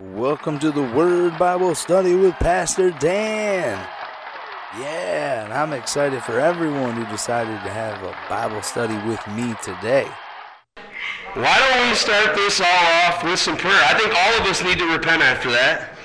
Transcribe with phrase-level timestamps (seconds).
[0.00, 3.78] Welcome to the Word Bible Study with Pastor Dan.
[4.76, 9.54] Yeah, and I'm excited for everyone who decided to have a Bible study with me
[9.62, 10.08] today.
[11.34, 12.66] Why don't we start this all
[13.06, 13.80] off with some prayer?
[13.84, 15.96] I think all of us need to repent after that.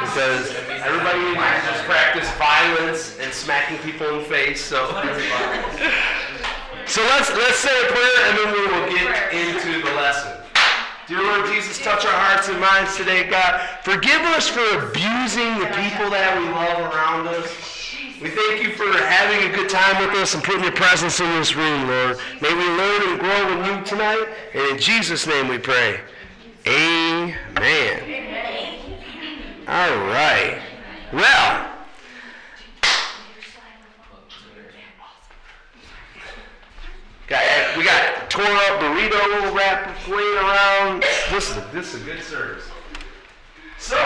[0.00, 4.64] Because everybody needs to just practice violence and smacking people in the face.
[4.64, 4.88] So,
[6.86, 10.45] so let's let's say a prayer and then we will get into the lesson.
[11.08, 13.60] Dear Lord Jesus, touch our hearts and minds today, God.
[13.84, 17.94] Forgive us for abusing the people that we love around us.
[18.20, 21.30] We thank you for having a good time with us and putting your presence in
[21.38, 22.18] this room, Lord.
[22.40, 24.26] May we learn and grow in you tonight.
[24.52, 26.00] And in Jesus' name we pray.
[26.66, 27.36] Amen.
[29.68, 30.60] All right.
[31.12, 31.75] Well,
[37.28, 41.02] we got tore up burrito wrap laying around.
[41.30, 42.64] This is a, this is a good service.
[43.78, 43.96] So,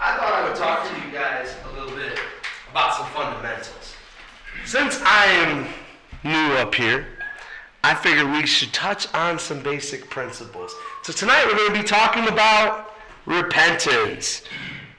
[0.00, 2.18] I thought I would talk to you guys a little bit
[2.70, 3.94] about some fundamentals.
[4.64, 5.68] Since I am
[6.24, 7.06] new up here,
[7.84, 10.74] I figured we should touch on some basic principles.
[11.02, 12.94] So tonight we're going to be talking about
[13.26, 14.42] repentance.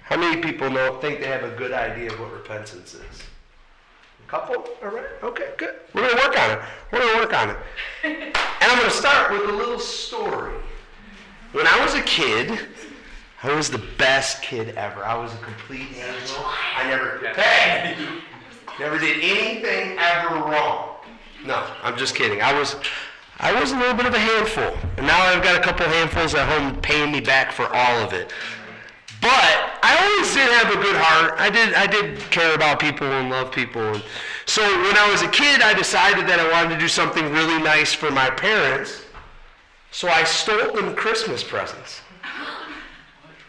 [0.03, 3.23] How many people know think they have a good idea of what repentance is?
[4.33, 4.65] Couple?
[4.81, 5.05] All right.
[5.21, 5.75] Okay, good.
[5.93, 6.59] We're going to work on it.
[6.91, 7.57] We're going to work on it.
[8.63, 10.55] And I'm going to start with a little story.
[11.51, 12.57] When I was a kid,
[13.43, 15.05] I was the best kid ever.
[15.05, 16.37] I was a complete angel.
[16.39, 17.95] I never, hey,
[18.79, 20.95] never did anything ever wrong.
[21.45, 22.41] No, I'm just kidding.
[22.41, 22.77] I was,
[23.37, 26.33] I was a little bit of a handful, and now I've got a couple handfuls
[26.33, 28.31] at home paying me back for all of it.
[29.23, 31.35] But I always did have a good heart.
[31.39, 33.81] I did, I did care about people and love people.
[33.81, 34.03] And
[34.45, 37.63] so when I was a kid, I decided that I wanted to do something really
[37.63, 39.05] nice for my parents.
[39.91, 42.01] So I stole them Christmas presents.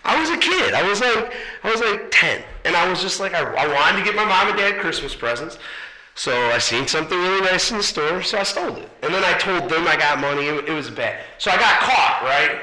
[0.05, 0.75] I was a kid.
[0.75, 2.45] I was like, I was like 10.
[2.65, 5.15] And I was just like, I, I wanted to get my mom and dad Christmas
[5.15, 5.59] presents.
[6.15, 8.89] So I seen something really nice in the store, so I stole it.
[9.03, 10.47] And then I told them I got money.
[10.47, 11.25] It, it was bad.
[11.39, 12.61] So I got caught, right?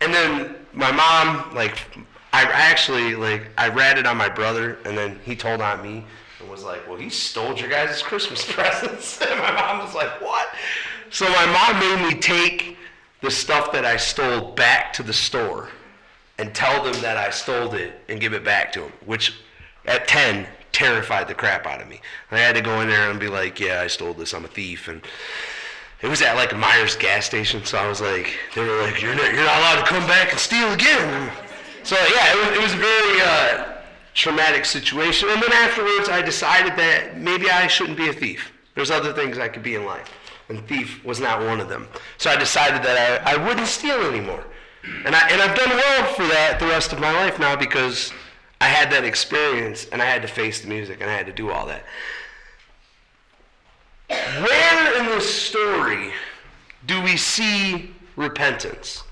[0.00, 1.78] And then my mom, like,
[2.34, 6.04] I actually, like, I ratted on my brother, and then he told on me
[6.40, 9.20] and was like, well, he stole your guys' Christmas presents.
[9.24, 10.48] and my mom was like, what?
[11.10, 12.76] So my mom made me take
[13.20, 15.68] the stuff that I stole back to the store
[16.36, 19.32] and tell them that I stole it and give it back to them, which
[19.86, 22.00] at 10 terrified the crap out of me.
[22.32, 24.48] I had to go in there and be like, yeah, I stole this, I'm a
[24.48, 24.88] thief.
[24.88, 25.02] And
[26.02, 29.00] it was at like a Myers gas station, so I was like, they were like,
[29.00, 31.32] you're not, you're not allowed to come back and steal again.
[31.84, 33.74] So yeah, it was, it was a very uh,
[34.14, 35.28] traumatic situation.
[35.28, 38.52] And then afterwards, I decided that maybe I shouldn't be a thief.
[38.74, 40.10] There's other things I could be in life,
[40.48, 41.86] and thief was not one of them.
[42.16, 44.44] So I decided that I, I wouldn't steal anymore.
[45.04, 48.12] And, I, and I've done well for that the rest of my life now because
[48.60, 51.32] I had that experience and I had to face the music and I had to
[51.32, 51.84] do all that.
[54.08, 56.12] Where in this story
[56.86, 59.02] do we see repentance?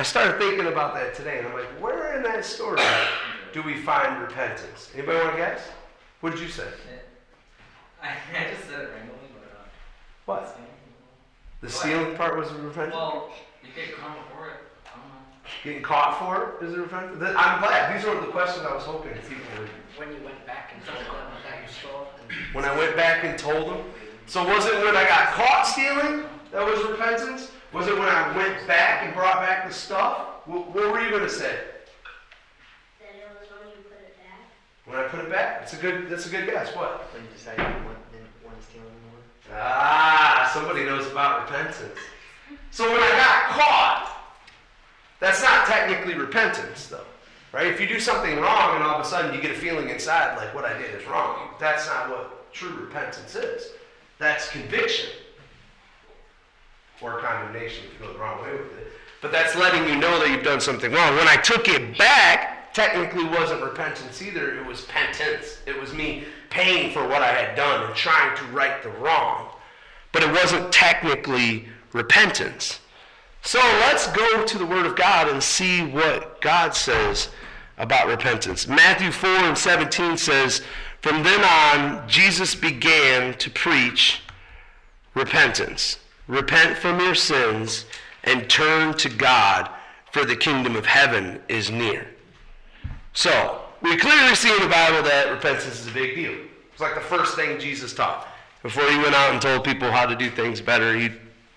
[0.00, 2.80] I started thinking about that today and I'm like, where in that story
[3.52, 4.90] do we find repentance?
[4.94, 5.60] Anybody want to guess?
[6.22, 6.64] What did you say?
[8.02, 9.64] I, I just said it randomly, but uh,
[10.24, 10.58] What?
[11.60, 12.94] The stealing part was repentance?
[12.94, 13.28] well,
[13.62, 14.54] you get karma for it.
[14.86, 15.64] I don't.
[15.64, 17.22] Getting caught for it is a repentance?
[17.36, 17.94] I'm glad.
[17.94, 19.68] These were the questions I was hoping people would
[19.98, 22.06] when you went back and told them that you stole
[22.54, 23.84] when I went back and told them.
[24.24, 27.50] So was it when I got caught stealing that was repentance?
[27.72, 30.46] Was it when I went back and brought back the stuff?
[30.46, 31.56] What, what were you going to say?
[32.98, 34.42] That it was when you put it back.
[34.86, 35.60] When I put it back?
[35.60, 36.08] That's a good.
[36.08, 36.74] That's a good guess.
[36.74, 37.08] What?
[37.14, 39.22] when you decided you want, didn't want to steal anymore.
[39.54, 41.98] Ah, somebody knows about repentance.
[42.72, 44.16] So when I got caught,
[45.20, 47.06] that's not technically repentance, though,
[47.52, 47.66] right?
[47.68, 50.36] If you do something wrong and all of a sudden you get a feeling inside
[50.36, 53.68] like what I did is wrong, that's not what true repentance is.
[54.18, 55.10] That's conviction
[57.00, 58.92] or condemnation if you go the wrong way with it.
[59.20, 61.16] But that's letting you know that you've done something wrong.
[61.16, 64.58] When I took it back, technically wasn't repentance either.
[64.58, 65.58] It was penance.
[65.66, 69.48] It was me paying for what I had done and trying to right the wrong.
[70.12, 72.80] But it wasn't technically repentance.
[73.42, 77.30] So let's go to the Word of God and see what God says
[77.78, 78.68] about repentance.
[78.68, 80.62] Matthew 4 and 17 says,
[81.00, 84.20] From then on, Jesus began to preach
[85.14, 85.98] repentance.
[86.30, 87.86] Repent from your sins
[88.22, 89.68] and turn to God,
[90.12, 92.06] for the kingdom of heaven is near.
[93.14, 96.32] So, we clearly see in the Bible that repentance is a big deal.
[96.70, 98.28] It's like the first thing Jesus taught.
[98.62, 101.10] Before he went out and told people how to do things better, he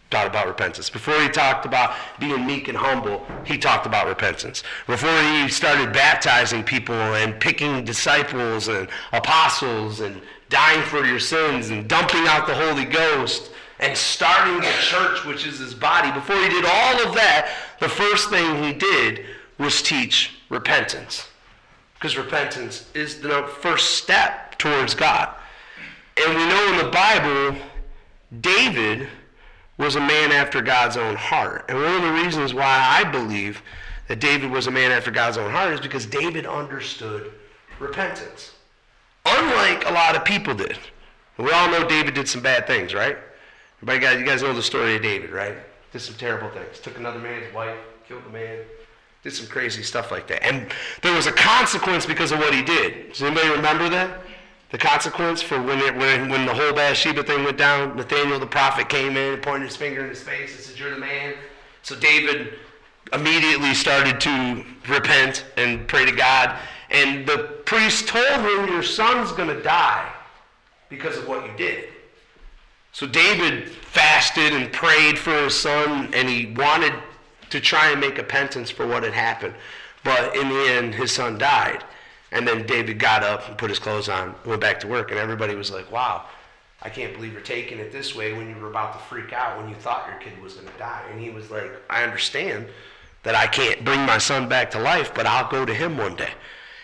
[0.09, 0.89] taught about repentance.
[0.89, 4.63] Before he talked about being meek and humble, he talked about repentance.
[4.87, 10.19] Before he started baptizing people and picking disciples and apostles and
[10.49, 13.51] dying for your sins and dumping out the Holy Ghost
[13.83, 17.89] and starting the church, which is his body, before he did all of that, the
[17.89, 19.25] first thing he did
[19.57, 21.27] was teach repentance.
[21.95, 25.35] Because repentance is the first step towards God.
[26.15, 27.59] And we know in the Bible,
[28.39, 29.09] David
[29.77, 31.65] was a man after God's own heart.
[31.67, 33.61] And one of the reasons why I believe
[34.07, 37.33] that David was a man after God's own heart is because David understood
[37.79, 38.53] repentance.
[39.25, 40.77] Unlike a lot of people did.
[41.37, 43.17] We all know David did some bad things, right?
[43.83, 45.57] Everybody got, you guys know the story of David, right?
[45.91, 46.79] Did some terrible things.
[46.79, 47.75] Took another man's wife,
[48.07, 48.59] killed a man,
[49.23, 50.41] did some crazy stuff like that.
[50.41, 50.71] And
[51.01, 53.09] there was a consequence because of what he did.
[53.09, 54.21] Does anybody remember that?
[54.69, 58.47] The consequence for when, it, when, when the whole Bathsheba thing went down, Nathaniel the
[58.47, 61.33] prophet came in and pointed his finger in his face and said, You're the man.
[61.81, 62.53] So David
[63.11, 66.57] immediately started to repent and pray to God.
[66.89, 70.09] And the priest told him, Your son's going to die
[70.87, 71.89] because of what you did.
[72.93, 76.93] So David fasted and prayed for his son, and he wanted
[77.49, 79.55] to try and make a penance for what had happened.
[80.03, 81.83] But in the end, his son died.
[82.31, 85.19] And then David got up and put his clothes on, went back to work, and
[85.19, 86.25] everybody was like, wow,
[86.83, 89.57] I can't believe you're taking it this way when you were about to freak out
[89.57, 91.03] when you thought your kid was going to die.
[91.09, 92.67] And he was like, I understand
[93.23, 96.15] that I can't bring my son back to life, but I'll go to him one
[96.15, 96.31] day.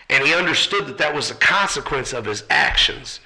[0.08, 3.20] And he understood that that was the consequence of his actions.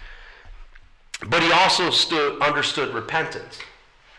[1.21, 3.59] But he also stood, understood repentance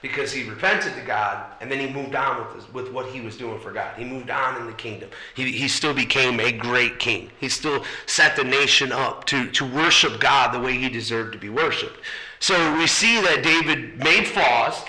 [0.01, 3.21] because he repented to God and then he moved on with, his, with what he
[3.21, 3.97] was doing for God.
[3.97, 5.09] He moved on in the kingdom.
[5.33, 7.31] He, he still became a great king.
[7.39, 11.39] He still set the nation up to, to worship God the way he deserved to
[11.39, 11.99] be worshiped.
[12.39, 14.83] So we see that David made flaws,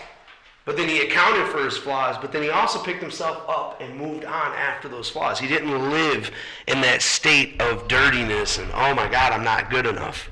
[0.67, 3.97] but then he accounted for his flaws, but then he also picked himself up and
[3.97, 5.39] moved on after those flaws.
[5.39, 6.31] He didn't live
[6.67, 10.29] in that state of dirtiness and, oh my God, I'm not good enough.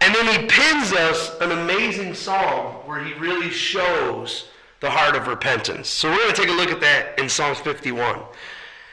[0.00, 4.48] And then he pins us an amazing psalm where he really shows
[4.80, 5.88] the heart of repentance.
[5.88, 8.18] So we're going to take a look at that in Psalms 51.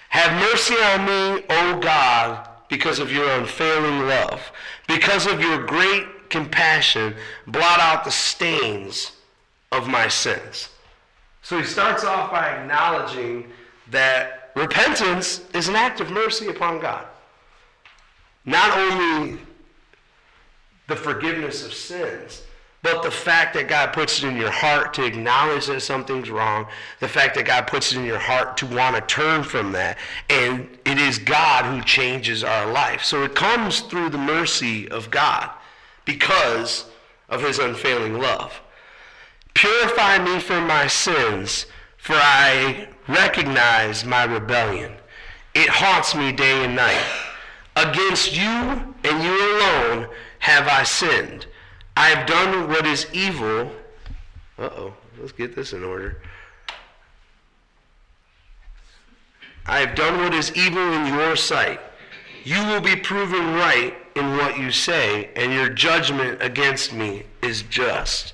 [0.10, 4.52] Have mercy on me, O God, because of your unfailing love.
[4.88, 7.16] Because of your great compassion,
[7.48, 9.14] blot out the stains
[9.72, 10.70] of my sins.
[11.42, 13.50] So he starts off by acknowledging
[13.92, 17.06] that repentance is an act of mercy upon God.
[18.46, 19.40] Not only
[20.88, 22.44] the forgiveness of sins.
[22.84, 26.68] But the fact that God puts it in your heart to acknowledge that something's wrong,
[27.00, 29.98] the fact that God puts it in your heart to want to turn from that,
[30.30, 33.04] and it is God who changes our life.
[33.04, 35.50] So it comes through the mercy of God
[36.06, 36.86] because
[37.30, 38.62] of his unfailing love.
[39.54, 41.66] Purify me from my sins,
[41.98, 44.94] for I recognize my rebellion.
[45.56, 47.04] It haunts me day and night.
[47.76, 50.08] Against you and you alone
[50.48, 51.46] have I sinned.
[51.98, 53.70] I have done what is evil.
[54.58, 56.22] Uh oh, let's get this in order.
[59.66, 61.82] I have done what is evil in your sight.
[62.46, 67.64] You will be proven right in what you say, and your judgment against me is
[67.64, 68.34] just.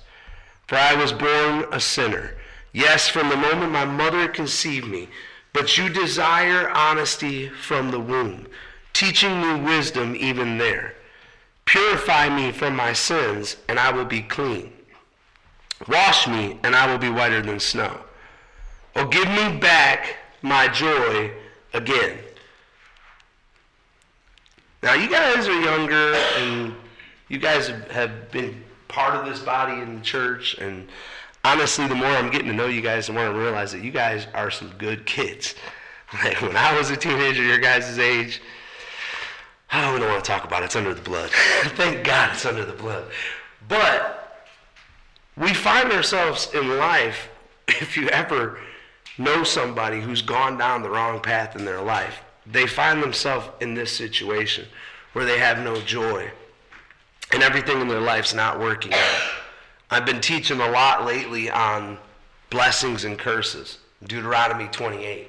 [0.68, 2.36] For I was born a sinner.
[2.74, 5.09] Yes, from the moment my mother conceived me.
[5.51, 8.45] But you desire honesty from the womb,
[8.94, 10.94] teaching me wisdom even there.
[11.65, 14.71] Purify me from my sins, and I will be clean.
[15.87, 17.99] Wash me, and I will be whiter than snow.
[18.95, 21.31] Oh, give me back my joy
[21.73, 22.19] again.
[24.81, 26.75] Now, you guys are younger, and
[27.29, 30.87] you guys have been part of this body in the church, and
[31.43, 33.91] honestly, the more I'm getting to know you guys, the more I realize that you
[33.91, 35.55] guys are some good kids.
[36.23, 38.39] Like when I was a teenager, your guys' age,
[39.73, 40.65] I don't want to talk about it.
[40.65, 41.31] It's under the blood.
[41.75, 43.06] Thank God it's under the blood.
[43.68, 44.45] But
[45.35, 47.27] we find ourselves in life,
[47.68, 48.59] if you ever
[49.18, 53.73] know somebody who's gone down the wrong path in their life, they find themselves in
[53.73, 54.68] this situation
[55.13, 56.30] where they have no joy
[57.31, 59.21] and everything in their life's not working out.
[59.89, 61.97] I've been teaching a lot lately on
[62.51, 63.80] blessings and curses.
[64.03, 65.27] Deuteronomy 28.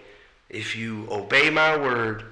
[0.51, 2.25] If you obey my word,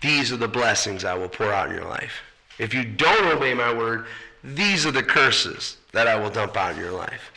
[0.00, 2.22] these are the blessings I will pour out in your life.
[2.58, 4.06] If you don't obey my word,
[4.42, 7.32] these are the curses that I will dump out in your life.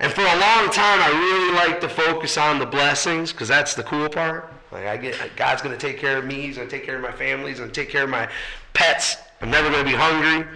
[0.00, 3.74] And for a long time, I really like to focus on the blessings because that's
[3.74, 4.52] the cool part.
[4.72, 6.42] Like I get, God's going to take care of me.
[6.42, 7.50] He's going to take care of my family.
[7.50, 8.28] He's going to take care of my
[8.72, 9.16] pets.
[9.40, 10.46] I'm never going to be hungry.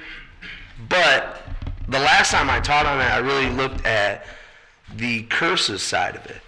[0.88, 1.42] But
[1.88, 4.26] the last time I taught on that, I really looked at
[4.96, 6.40] the curses side of it.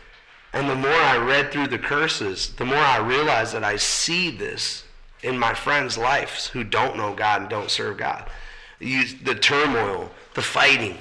[0.53, 4.31] And the more I read through the curses, the more I realized that I see
[4.31, 4.85] this
[5.23, 8.29] in my friends' lives who don't know God and don't serve God.
[8.81, 10.99] The turmoil, the fighting,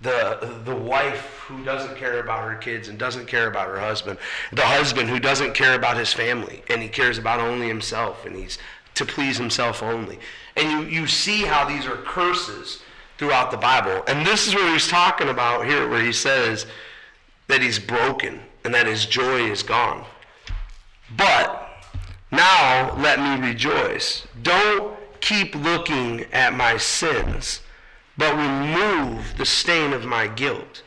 [0.00, 4.18] the, the wife who doesn't care about her kids and doesn't care about her husband,
[4.52, 8.36] the husband who doesn't care about his family and he cares about only himself and
[8.36, 8.58] he's
[8.94, 10.18] to please himself only.
[10.56, 12.80] And you, you see how these are curses
[13.16, 14.02] throughout the Bible.
[14.06, 16.66] And this is what he's talking about here, where he says
[17.48, 20.04] that he's broken and that his joy is gone.
[21.16, 21.70] But
[22.30, 24.26] now let me rejoice.
[24.42, 27.62] Don't keep looking at my sins,
[28.18, 30.82] but remove the stain of my guilt.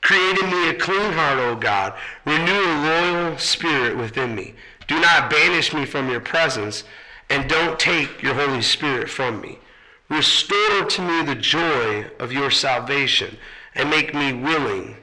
[0.00, 1.94] Create in me a clean heart, O God.
[2.26, 4.54] Renew a loyal spirit within me.
[4.88, 6.82] Do not banish me from your presence,
[7.30, 9.60] and don't take your Holy Spirit from me.
[10.08, 13.38] Restore to me the joy of your salvation,
[13.76, 14.96] and make me willing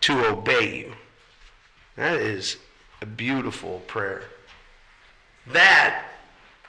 [0.00, 0.94] to obey you.
[2.00, 2.56] That is
[3.02, 4.22] a beautiful prayer.
[5.48, 6.06] That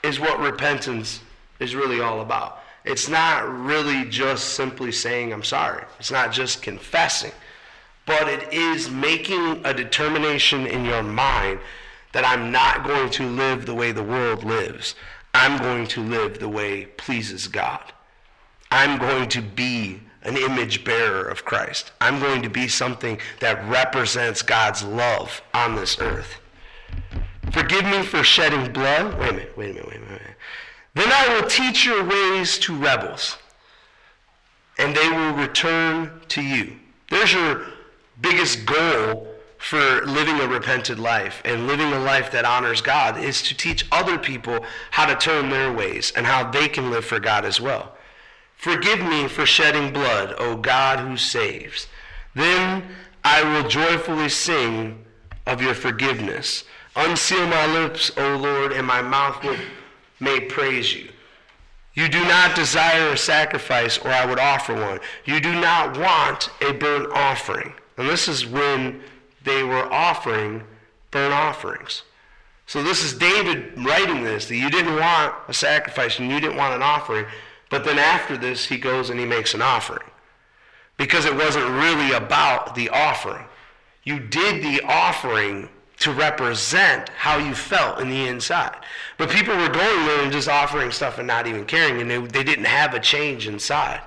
[0.02, 1.22] is what repentance
[1.58, 2.58] is really all about.
[2.84, 5.86] It's not really just simply saying, I'm sorry.
[5.98, 7.32] It's not just confessing.
[8.04, 11.60] But it is making a determination in your mind
[12.12, 14.96] that I'm not going to live the way the world lives.
[15.32, 17.90] I'm going to live the way pleases God.
[18.70, 21.92] I'm going to be an image bearer of Christ.
[22.00, 26.38] I'm going to be something that represents God's love on this earth.
[27.50, 29.18] Forgive me for shedding blood.
[29.18, 30.10] Wait a minute, wait a minute, wait a minute.
[30.10, 30.36] Wait a minute.
[30.94, 33.38] Then I will teach your ways to rebels,
[34.78, 36.76] and they will return to you.
[37.10, 37.66] There's your
[38.20, 39.26] biggest goal
[39.58, 43.86] for living a repented life and living a life that honors God is to teach
[43.92, 47.60] other people how to turn their ways and how they can live for God as
[47.60, 47.94] well.
[48.62, 51.88] Forgive me for shedding blood, O God who saves.
[52.32, 52.84] Then
[53.24, 55.04] I will joyfully sing
[55.48, 56.62] of your forgiveness.
[56.94, 59.56] Unseal my lips, O Lord, and my mouth will,
[60.20, 61.08] may praise you.
[61.94, 65.00] You do not desire a sacrifice, or I would offer one.
[65.24, 67.72] You do not want a burnt offering.
[67.98, 69.02] And this is when
[69.42, 70.62] they were offering
[71.10, 72.04] burnt offerings.
[72.66, 76.56] So this is David writing this, that you didn't want a sacrifice and you didn't
[76.56, 77.26] want an offering.
[77.72, 80.06] But then after this, he goes and he makes an offering.
[80.98, 83.46] Because it wasn't really about the offering.
[84.04, 88.76] You did the offering to represent how you felt in the inside.
[89.16, 92.18] But people were going there and just offering stuff and not even caring, and they,
[92.18, 94.02] they didn't have a change inside.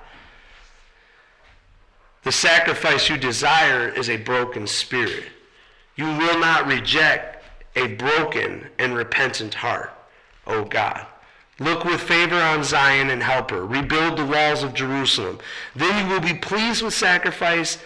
[2.22, 5.24] The sacrifice you desire is a broken spirit.
[5.96, 7.44] You will not reject
[7.76, 9.92] a broken and repentant heart,
[10.46, 11.08] O God.
[11.60, 13.66] Look with favor on Zion and help her.
[13.66, 15.40] Rebuild the walls of Jerusalem.
[15.76, 17.78] Then you will be pleased with sacrifice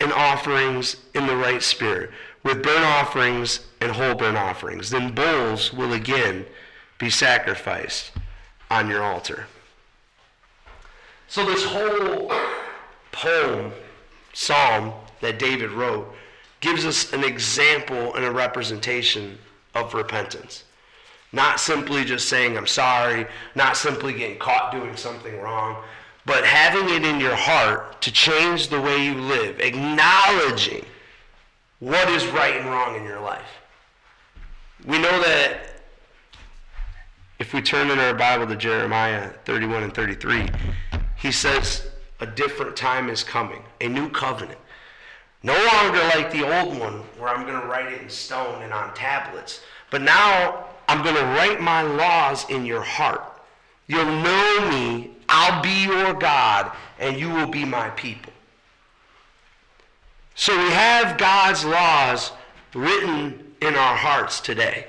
[0.00, 2.10] and offerings in the right spirit,
[2.42, 4.88] with burnt offerings and whole burnt offerings.
[4.88, 6.46] Then bulls will again
[6.98, 8.12] be sacrificed
[8.70, 9.46] on your altar.
[11.28, 12.32] So, this whole
[13.12, 13.72] poem,
[14.32, 16.12] psalm that David wrote,
[16.60, 19.38] gives us an example and a representation
[19.74, 20.64] of repentance.
[21.32, 25.82] Not simply just saying, I'm sorry, not simply getting caught doing something wrong,
[26.26, 30.84] but having it in your heart to change the way you live, acknowledging
[31.78, 33.60] what is right and wrong in your life.
[34.86, 35.70] We know that
[37.38, 40.48] if we turn in our Bible to Jeremiah 31 and 33,
[41.16, 41.88] he says,
[42.20, 44.58] A different time is coming, a new covenant.
[45.42, 48.72] No longer like the old one where I'm going to write it in stone and
[48.72, 53.22] on tablets, but now I'm going to write my laws in your heart.
[53.86, 58.32] You'll know me, I'll be your God, and you will be my people.
[60.34, 62.32] So we have God's laws
[62.74, 64.88] written in our hearts today.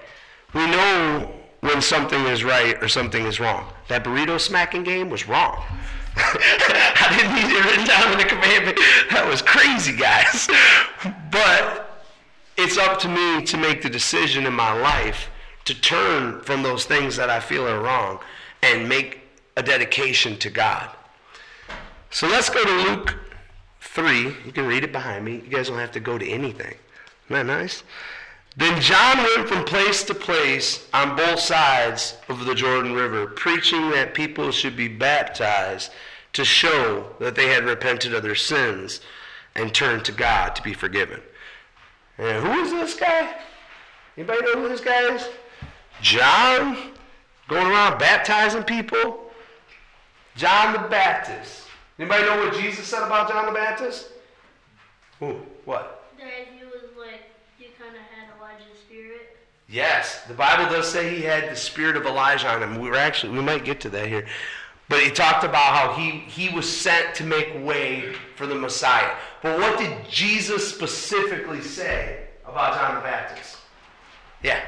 [0.55, 3.71] We know when something is right or something is wrong.
[3.87, 5.63] That burrito smacking game was wrong.
[6.15, 8.79] I didn't need it written down in the commandment.
[9.11, 10.49] That was crazy, guys.
[11.31, 12.03] But
[12.57, 15.29] it's up to me to make the decision in my life
[15.71, 18.19] to turn from those things that I feel are wrong
[18.61, 19.21] and make
[19.55, 20.89] a dedication to God.
[22.09, 23.15] So let's go to Luke
[23.79, 24.35] 3.
[24.45, 25.35] You can read it behind me.
[25.35, 26.75] You guys don't have to go to anything.
[27.25, 27.83] Isn't that nice?
[28.57, 33.91] Then John went from place to place on both sides of the Jordan River, preaching
[33.91, 35.93] that people should be baptized
[36.33, 38.99] to show that they had repented of their sins
[39.55, 41.21] and turned to God to be forgiven.
[42.17, 43.33] And who is this guy?
[44.17, 45.29] Anybody know who this guy is?
[46.01, 46.77] John?
[47.47, 49.31] Going around baptizing people?
[50.35, 51.67] John the Baptist.
[51.99, 54.09] Anybody know what Jesus said about John the Baptist?
[55.21, 55.45] Ooh, what?
[55.65, 56.03] What?
[56.17, 57.23] That he was like,
[57.57, 59.37] he kind of had Elijah's spirit.
[59.67, 62.79] Yes, the Bible does say he had the spirit of Elijah on him.
[62.79, 64.25] We were actually, we might get to that here.
[64.89, 69.13] But he talked about how he, he was sent to make way for the Messiah.
[69.41, 73.57] But what did Jesus specifically say about John the Baptist?
[74.43, 74.61] Yeah.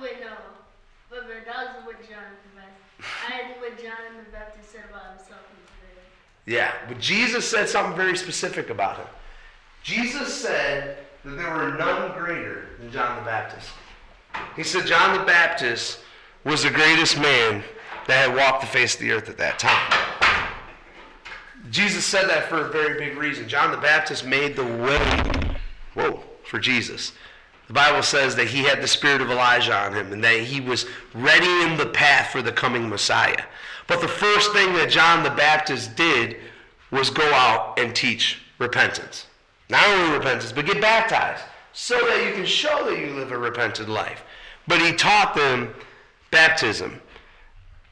[0.00, 0.32] Wait, no.
[1.10, 3.22] But, but that was what John the Baptist.
[3.28, 5.40] I had what John the Baptist said about himself
[6.46, 9.06] Yeah, but Jesus said something very specific about him.
[9.82, 13.70] Jesus said that there were none greater than John the Baptist.
[14.56, 16.00] He said John the Baptist
[16.44, 17.62] was the greatest man
[18.06, 19.92] that had walked the face of the earth at that time.
[21.70, 23.48] Jesus said that for a very big reason.
[23.48, 25.56] John the Baptist made the way,
[25.94, 27.12] whoa, for Jesus.
[27.66, 30.60] The Bible says that he had the spirit of Elijah on him and that he
[30.60, 33.44] was readying the path for the coming Messiah.
[33.86, 36.36] But the first thing that John the Baptist did
[36.90, 39.26] was go out and teach repentance.
[39.68, 41.42] Not only repentance, but get baptized
[41.72, 44.22] so that you can show that you live a repentant life.
[44.68, 45.74] But he taught them
[46.30, 47.00] baptism.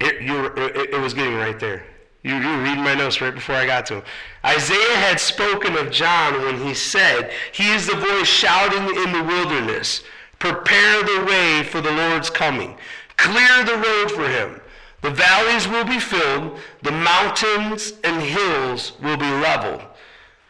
[0.00, 1.84] It, you, it, it was getting right there.
[2.24, 4.02] You, you reading my notes right before I got to him.
[4.46, 9.22] Isaiah had spoken of John when he said, He is the voice shouting in the
[9.22, 10.02] wilderness,
[10.38, 12.78] Prepare the way for the Lord's coming.
[13.18, 14.60] Clear the road for him.
[15.02, 19.82] The valleys will be filled, the mountains and hills will be leveled.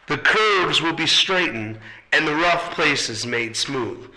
[0.07, 1.77] The curves will be straightened,
[2.13, 4.09] and the rough places made smooth.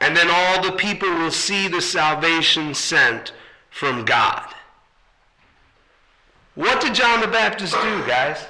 [0.00, 3.32] And then all the people will see the salvation sent
[3.68, 4.54] from God.
[6.54, 8.44] What did John the Baptist do, guys?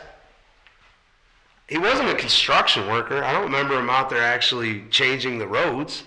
[1.68, 3.22] He wasn't a construction worker.
[3.22, 6.02] I don't remember him out there actually changing the roads.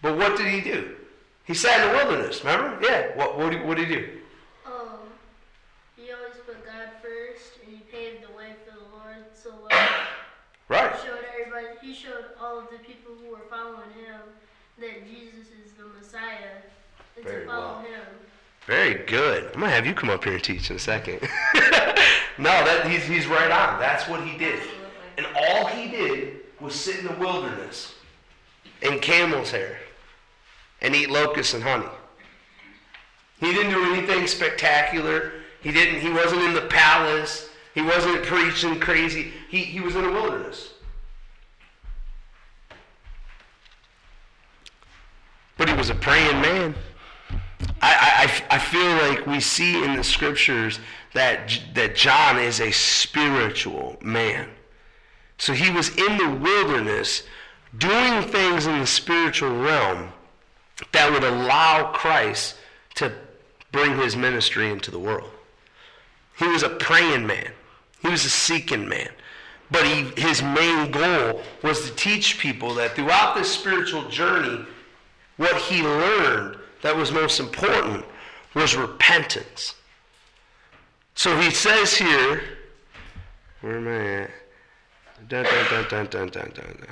[0.00, 0.96] But what did he do?
[1.44, 2.78] He sat in the wilderness, remember?
[2.82, 3.16] Yeah.
[3.16, 4.08] What, what, did, what did he do?
[4.64, 4.98] Um,
[5.96, 9.88] he always put God first, and he paved the way for the Lord so well.
[10.68, 10.94] Right.
[10.94, 14.20] He showed everybody, he showed all of the people who were following him
[14.78, 16.62] that Jesus is the Messiah,
[17.16, 17.80] and Very to follow well.
[17.80, 18.06] him.
[18.66, 19.50] Very good.
[19.54, 21.20] I'm gonna have you come up here and teach in a second.
[22.38, 23.80] no, that he's he's right on.
[23.80, 24.60] That's what he did.
[25.16, 27.94] And all he did was sit in the wilderness
[28.80, 29.78] in camel's hair
[30.80, 31.86] and eat locusts and honey.
[33.40, 35.32] He didn't do anything spectacular.
[35.60, 37.48] He didn't he wasn't in the palace.
[37.74, 39.32] He wasn't preaching crazy.
[39.48, 40.74] He he was in the wilderness.
[45.56, 46.76] But he was a praying man.
[47.82, 50.78] I, I, I feel like we see in the scriptures
[51.14, 54.48] that, that John is a spiritual man.
[55.36, 57.24] So he was in the wilderness
[57.76, 60.12] doing things in the spiritual realm
[60.92, 62.56] that would allow Christ
[62.94, 63.12] to
[63.72, 65.30] bring his ministry into the world.
[66.38, 67.50] He was a praying man.
[68.00, 69.10] He was a seeking man.
[69.72, 74.64] But he, his main goal was to teach people that throughout this spiritual journey,
[75.36, 78.04] what he learned that was most important
[78.54, 79.74] was repentance.
[81.14, 82.42] So he says here,
[83.60, 84.30] where am I at?
[85.28, 85.44] Dun,
[86.08, 86.86] dun, dun.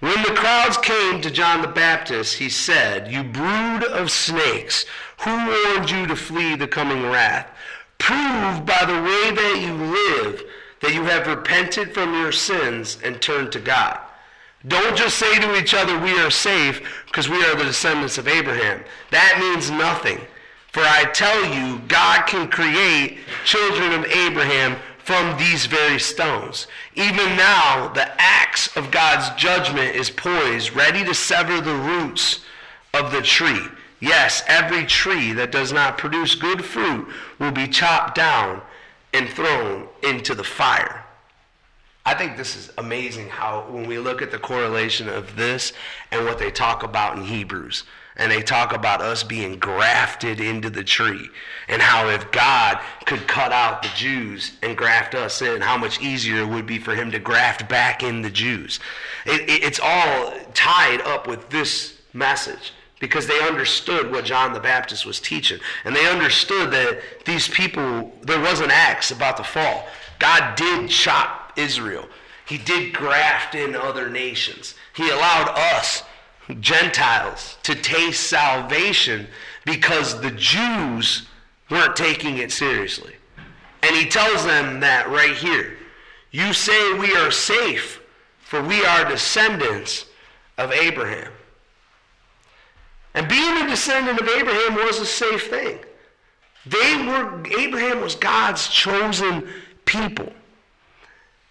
[0.00, 4.84] When the crowds came to John the Baptist, he said, You brood of snakes,
[5.20, 7.48] who warned you to flee the coming wrath?
[7.98, 10.44] Prove by the way that you live
[10.80, 13.98] that you have repented from your sins and turned to God.
[14.68, 18.28] Don't just say to each other, We are safe because we are the descendants of
[18.28, 18.84] Abraham.
[19.10, 20.20] That means nothing.
[20.72, 26.66] For I tell you, God can create children of Abraham from these very stones.
[26.94, 32.40] Even now, the axe of God's judgment is poised, ready to sever the roots
[32.92, 33.62] of the tree.
[34.00, 38.60] Yes, every tree that does not produce good fruit will be chopped down
[39.14, 41.04] and thrown into the fire.
[42.08, 45.74] I think this is amazing how when we look at the correlation of this
[46.10, 47.84] and what they talk about in Hebrews,
[48.16, 51.28] and they talk about us being grafted into the tree,
[51.68, 56.00] and how if God could cut out the Jews and graft us in, how much
[56.00, 58.80] easier it would be for him to graft back in the Jews.
[59.26, 64.60] It, it, it's all tied up with this message because they understood what John the
[64.60, 65.60] Baptist was teaching.
[65.84, 69.86] And they understood that these people, there was an axe about to fall.
[70.18, 72.08] God did chop Israel,
[72.46, 74.74] He did graft in other nations.
[74.94, 76.02] He allowed us,
[76.60, 79.26] Gentiles, to taste salvation
[79.64, 81.26] because the Jews
[81.70, 83.14] weren't taking it seriously.
[83.82, 85.76] And He tells them that right here.
[86.30, 88.00] You say we are safe,
[88.40, 90.06] for we are descendants
[90.56, 91.32] of Abraham.
[93.14, 95.78] And being a descendant of Abraham was a safe thing.
[96.66, 99.48] They were Abraham was God's chosen
[99.84, 100.32] people.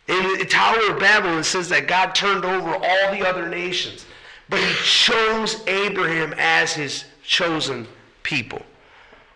[0.07, 4.05] In the Tower of Babel, it says that God turned over all the other nations,
[4.47, 7.87] but he chose Abraham as his chosen
[8.23, 8.61] people.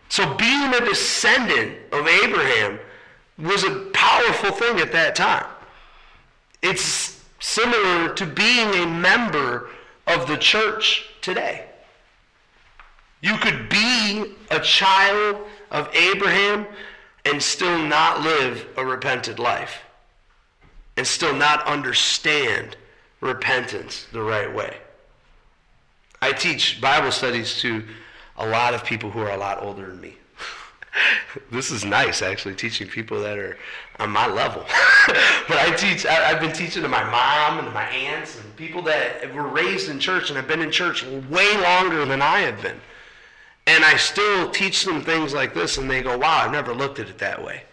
[0.07, 2.79] So being a descendant of Abraham
[3.37, 5.45] was a powerful thing at that time.
[6.61, 9.69] It's similar to being a member
[10.07, 11.65] of the church today.
[13.21, 15.37] You could be a child
[15.69, 16.65] of Abraham
[17.25, 19.79] and still not live a repented life
[20.97, 22.75] and still not understand
[23.21, 24.77] repentance the right way.
[26.21, 27.83] I teach Bible studies to
[28.37, 30.15] a lot of people who are a lot older than me.
[31.51, 33.57] this is nice, actually, teaching people that are
[33.99, 34.63] on my level.
[35.07, 38.81] but I teach, I, have been teaching to my mom and my aunts and people
[38.83, 42.61] that were raised in church and have been in church way longer than I have
[42.61, 42.79] been.
[43.67, 46.99] And I still teach them things like this, and they go, wow, I've never looked
[46.99, 47.63] at it that way.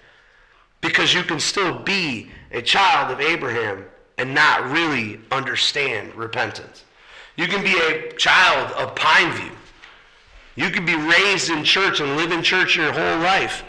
[0.80, 3.84] Because you can still be a child of Abraham
[4.16, 6.84] and not really understand repentance.
[7.36, 9.52] You can be a child of Pineview.
[10.56, 13.62] You can be raised in church and live in church your whole life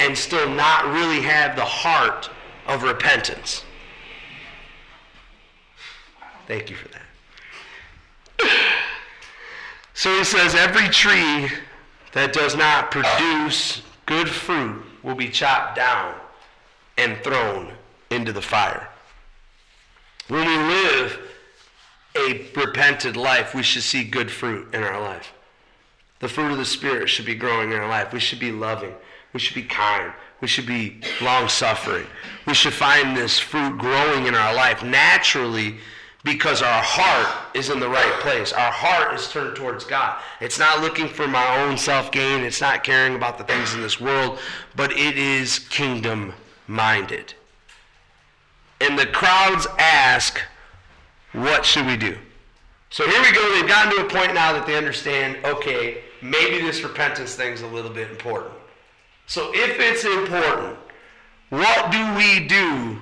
[0.00, 2.30] and still not really have the heart
[2.66, 3.64] of repentance.
[6.46, 7.02] Thank you for that.
[9.94, 11.50] So he says, every tree
[12.12, 16.14] that does not produce good fruit will be chopped down
[16.96, 17.72] and thrown
[18.12, 18.88] into the fire.
[20.28, 21.18] When we live
[22.14, 25.32] a repented life, we should see good fruit in our life.
[26.20, 28.12] The fruit of the Spirit should be growing in our life.
[28.12, 28.94] We should be loving.
[29.32, 30.12] We should be kind.
[30.40, 32.06] We should be long suffering.
[32.46, 35.78] We should find this fruit growing in our life naturally
[36.24, 38.52] because our heart is in the right place.
[38.52, 40.20] Our heart is turned towards God.
[40.40, 43.80] It's not looking for my own self gain, it's not caring about the things in
[43.80, 44.38] this world,
[44.76, 46.32] but it is kingdom
[46.66, 47.34] minded.
[48.82, 50.40] And the crowds ask,
[51.32, 52.18] What should we do?
[52.90, 53.54] So here we go.
[53.54, 57.66] They've gotten to a point now that they understand okay, maybe this repentance thing's a
[57.66, 58.52] little bit important.
[59.26, 60.76] So if it's important,
[61.50, 62.98] what do we do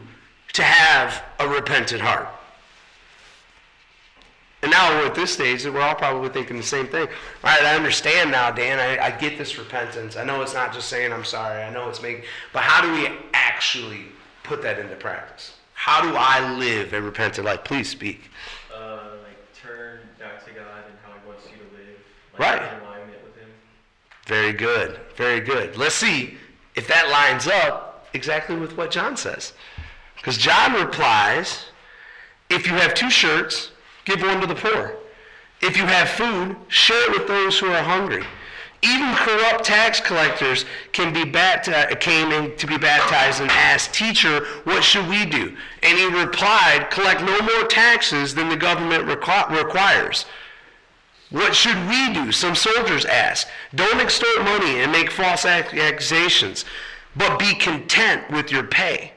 [0.53, 2.29] to have a repentant heart?
[4.63, 7.09] And now we're at this stage that we're all probably thinking the same thing.
[7.09, 8.79] All right, I understand now, Dan.
[8.79, 10.17] I, I get this repentance.
[10.17, 11.63] I know it's not just saying I'm sorry.
[11.63, 14.05] I know it's making, but how do we actually
[14.43, 15.55] put that into practice?
[15.81, 17.65] How do I live a repentant life?
[17.65, 18.21] Please speak.
[18.71, 21.97] Uh, like turn back to God and how He wants you to live.
[22.35, 22.75] Like Right.
[22.75, 23.49] In alignment with Him.
[24.27, 25.01] Very good.
[25.17, 25.79] Very good.
[25.79, 26.35] Let's see
[26.75, 29.55] if that lines up exactly with what John says.
[30.17, 31.65] Because John replies,
[32.51, 33.71] if you have two shirts,
[34.05, 34.97] give one to the poor.
[35.63, 38.25] If you have food, share it with those who are hungry.
[38.83, 43.93] Even corrupt tax collectors can be bapti- uh, came in to be baptized and asked,
[43.93, 45.55] Teacher, what should we do?
[45.83, 50.25] And he replied, Collect no more taxes than the government requi- requires.
[51.29, 52.33] What should we do?
[52.33, 53.49] Some soldiers ask.
[53.75, 56.65] Don't extort money and make false accusations,
[57.15, 59.13] but be content with your pay.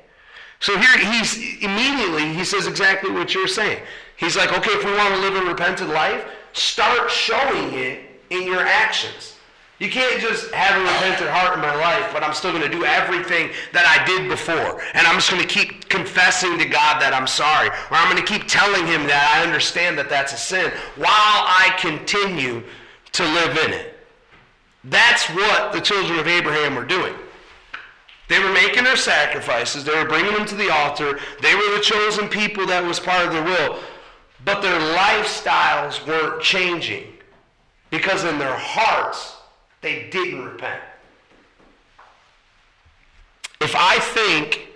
[0.59, 3.81] So here he's immediately he says exactly what you're saying.
[4.15, 8.43] He's like, okay, if we want to live a repentant life, start showing it in
[8.43, 9.32] your actions.
[9.83, 12.69] You can't just have a repentant heart in my life, but I'm still going to
[12.69, 14.81] do everything that I did before.
[14.93, 17.67] And I'm just going to keep confessing to God that I'm sorry.
[17.67, 21.09] Or I'm going to keep telling him that I understand that that's a sin while
[21.11, 22.63] I continue
[23.11, 23.99] to live in it.
[24.85, 27.15] That's what the children of Abraham were doing.
[28.29, 29.83] They were making their sacrifices.
[29.83, 31.19] They were bringing them to the altar.
[31.41, 33.79] They were the chosen people that was part of the will.
[34.45, 37.11] But their lifestyles weren't changing
[37.89, 39.42] because in their hearts,
[39.83, 40.81] they didn't repent.
[43.61, 44.69] If I think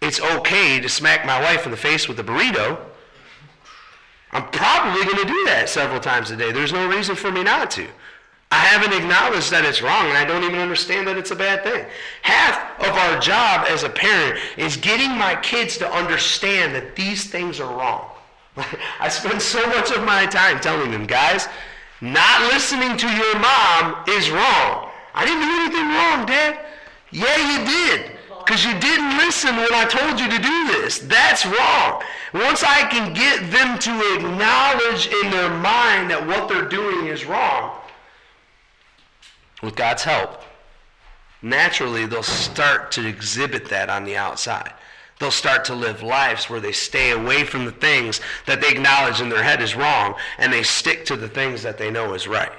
[0.00, 2.78] it's okay to smack my wife in the face with a burrito,
[4.32, 6.52] I'm probably going to do that several times a day.
[6.52, 7.86] There's no reason for me not to.
[8.52, 11.62] I haven't acknowledged that it's wrong, and I don't even understand that it's a bad
[11.62, 11.84] thing.
[12.22, 17.30] Half of our job as a parent is getting my kids to understand that these
[17.30, 18.10] things are wrong.
[19.00, 21.48] I spend so much of my time telling them, guys,
[22.00, 24.90] not listening to your mom is wrong.
[25.14, 26.58] I didn't do anything wrong, Dad.
[27.10, 28.18] Yeah, you did.
[28.38, 31.00] Because you didn't listen when I told you to do this.
[31.00, 32.02] That's wrong.
[32.32, 37.26] Once I can get them to acknowledge in their mind that what they're doing is
[37.26, 37.76] wrong,
[39.62, 40.42] with God's help,
[41.42, 44.72] naturally they'll start to exhibit that on the outside.
[45.20, 49.20] They'll start to live lives where they stay away from the things that they acknowledge
[49.20, 52.26] in their head is wrong and they stick to the things that they know is
[52.26, 52.50] right.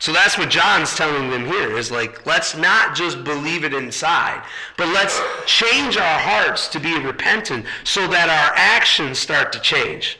[0.00, 4.42] So that's what John's telling them here is like, let's not just believe it inside,
[4.76, 10.18] but let's change our hearts to be repentant so that our actions start to change.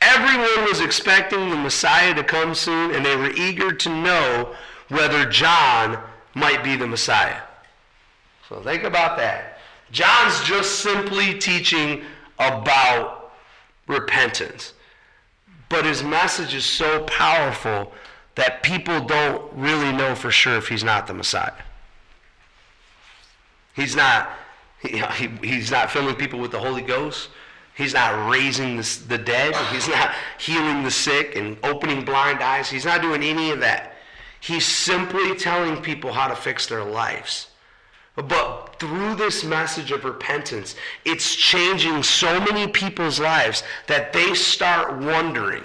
[0.00, 4.52] Everyone was expecting the Messiah to come soon, and they were eager to know
[4.88, 6.02] whether John
[6.34, 7.40] might be the Messiah.
[8.48, 9.53] So think about that.
[9.94, 12.02] John's just simply teaching
[12.40, 13.32] about
[13.86, 14.74] repentance.
[15.68, 17.92] But his message is so powerful
[18.34, 21.52] that people don't really know for sure if he's not the Messiah.
[23.76, 24.30] He's not,
[24.82, 27.30] he, he, he's not filling people with the Holy Ghost.
[27.76, 29.54] He's not raising the, the dead.
[29.72, 32.68] He's not healing the sick and opening blind eyes.
[32.68, 33.94] He's not doing any of that.
[34.40, 37.48] He's simply telling people how to fix their lives.
[38.16, 44.98] But through this message of repentance, it's changing so many people's lives that they start
[44.98, 45.64] wondering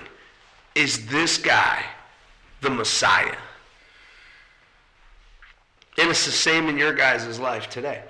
[0.75, 1.83] is this guy
[2.61, 3.35] the Messiah?
[5.97, 8.03] And it's the same in your guys' life today.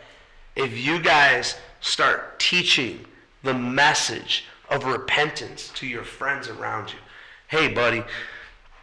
[0.55, 3.05] If you guys start teaching
[3.43, 6.99] the message of repentance to your friends around you,
[7.47, 8.03] hey, buddy,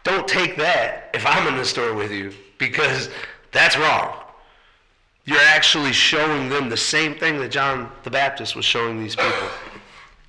[0.03, 3.09] don't take that if I'm in the store with you because
[3.51, 4.26] that's wrong.
[5.27, 9.49] You're actually showing them the same thing that John the Baptist was showing these people.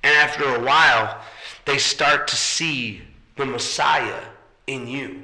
[0.03, 1.21] And after a while,
[1.63, 3.01] they start to see
[3.37, 4.21] the Messiah
[4.67, 5.23] in you.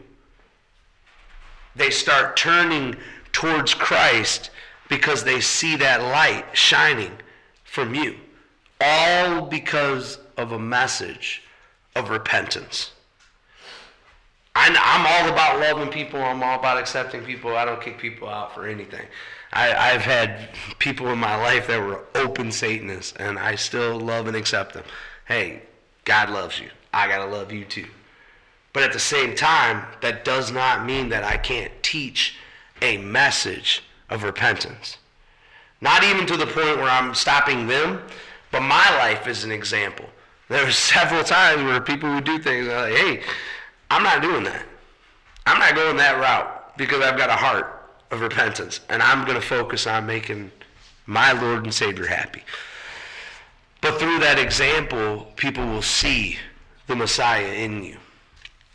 [1.75, 2.95] They start turning
[3.33, 4.49] towards Christ
[4.87, 7.11] because they see that light shining
[7.65, 8.15] from you.
[8.79, 11.43] All because of a message
[11.97, 12.93] of repentance.
[14.55, 16.21] I'm all about loving people.
[16.21, 17.57] I'm all about accepting people.
[17.57, 19.05] I don't kick people out for anything.
[19.55, 24.27] I, have had people in my life that were open Satanists, and I still love
[24.27, 24.83] and accept them.
[25.25, 25.61] Hey,
[26.03, 26.69] God loves you.
[26.93, 27.87] I got to love you too.
[28.73, 32.35] But at the same time, that does not mean that I can't teach
[32.81, 34.97] a message of repentance.
[35.79, 38.01] Not even to the point where I'm stopping them,
[38.51, 40.05] but my life is an example.
[40.49, 43.23] There were several times where people would do things like, hey,
[43.89, 44.65] I'm not doing that.
[45.45, 47.74] I'm not going that route because I've got a heart
[48.15, 50.51] of repentance, and I'm going to focus on making
[51.05, 52.43] my Lord and Savior happy.
[53.81, 56.37] But through that example, people will see
[56.87, 57.97] the Messiah in you.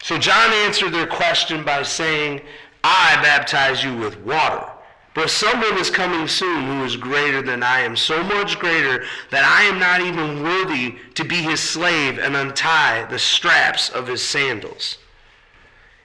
[0.03, 2.42] So John answered their question by saying,
[2.85, 4.66] I baptize you with water.
[5.12, 9.44] But someone is coming soon who is greater than I am, so much greater that
[9.44, 14.22] I am not even worthy to be his slave and untie the straps of his
[14.22, 14.98] sandals.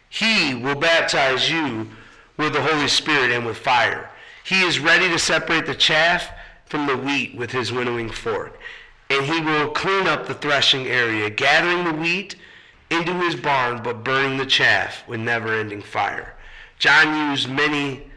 [0.09, 1.89] He will baptize you
[2.37, 4.09] with the Holy Spirit and with fire.
[4.43, 6.29] He is ready to separate the chaff
[6.65, 8.59] from the wheat with his winnowing fork.
[9.09, 12.35] And he will clean up the threshing area, gathering the wheat
[12.89, 16.35] into his barn, but burning the chaff with never ending fire.
[16.79, 18.07] John used many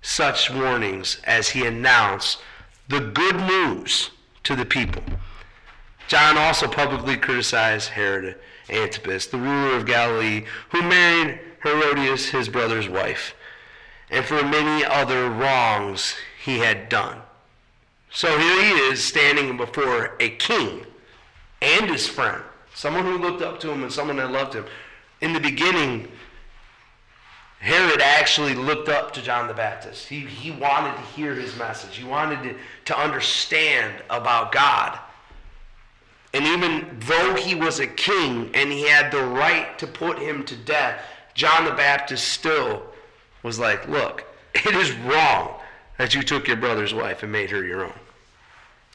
[0.00, 2.38] such warnings as he announced
[2.88, 4.10] the good news
[4.44, 5.02] to the people.
[6.08, 8.36] John also publicly criticized Herod
[8.68, 13.34] Antipas, the ruler of Galilee, who married Herodias, his brother's wife
[14.12, 17.18] and for many other wrongs he had done.
[18.10, 20.84] So here he is standing before a king
[21.62, 22.42] and his friend,
[22.74, 24.66] someone who looked up to him and someone that loved him.
[25.22, 26.08] In the beginning,
[27.60, 30.08] Herod actually looked up to John the Baptist.
[30.08, 34.98] He, he wanted to hear his message, he wanted to, to understand about God.
[36.34, 40.44] And even though he was a king and he had the right to put him
[40.44, 41.02] to death,
[41.34, 42.91] John the Baptist still
[43.42, 44.24] was like, look,
[44.54, 45.54] it is wrong
[45.98, 47.98] that you took your brother's wife and made her your own.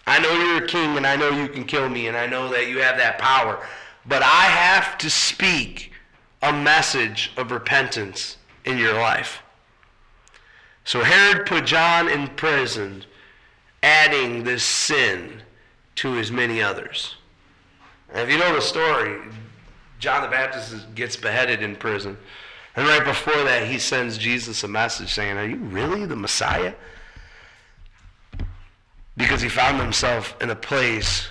[0.06, 2.50] I know you're a king and I know you can kill me and I know
[2.50, 3.66] that you have that power,
[4.06, 5.92] but I have to speak
[6.42, 9.42] a message of repentance in your life.
[10.86, 13.04] So Herod put John in prison,
[13.84, 15.42] adding this sin
[15.96, 17.16] to his many others.
[18.10, 19.20] And if you know the story,
[20.00, 22.18] John the Baptist gets beheaded in prison.
[22.78, 26.76] And right before that, he sends Jesus a message saying, Are you really the Messiah?
[29.18, 31.28] Because he found himself in a place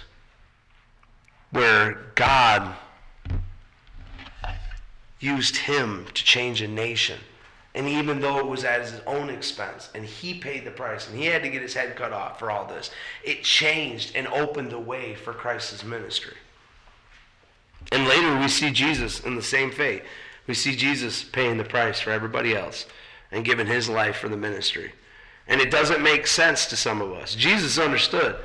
[1.52, 2.74] where God
[5.20, 7.20] used him to change a nation.
[7.76, 11.16] And even though it was at his own expense, and he paid the price, and
[11.16, 12.90] he had to get his head cut off for all this,
[13.22, 16.36] it changed and opened the way for Christ's ministry.
[17.92, 20.02] And later we see Jesus in the same fate.
[20.46, 22.86] We see Jesus paying the price for everybody else
[23.30, 24.92] and giving his life for the ministry.
[25.48, 27.34] And it doesn't make sense to some of us.
[27.34, 28.36] Jesus understood.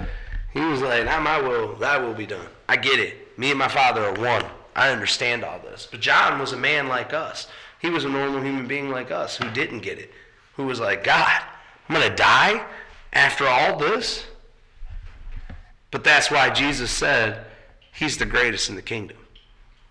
[0.53, 2.47] He was like, not my will, thy will be done.
[2.67, 3.37] I get it.
[3.37, 4.45] Me and my Father are one.
[4.75, 5.87] I understand all this.
[5.89, 7.47] But John was a man like us.
[7.79, 10.11] He was a normal human being like us who didn't get it.
[10.55, 11.41] Who was like, God,
[11.89, 12.65] I'm going to die
[13.13, 14.25] after all this?
[15.89, 17.45] But that's why Jesus said
[17.93, 19.17] he's the greatest in the kingdom.